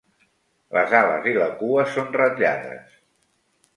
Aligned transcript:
Les 0.77 0.95
ales 1.01 1.29
i 1.33 1.35
la 1.41 1.49
cua 1.61 1.85
són 1.97 2.09
ratllades. 2.21 2.99